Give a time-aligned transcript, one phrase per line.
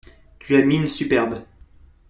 [0.39, 1.45] Tu as une mine superbe.